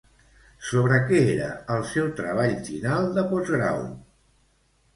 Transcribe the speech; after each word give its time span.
Sobre 0.69 0.97
què 1.09 1.19
era 1.33 1.49
el 1.75 1.85
seu 1.91 2.09
treball 2.21 2.57
final 2.73 3.07
de 3.19 3.27
postgrau? 3.35 3.87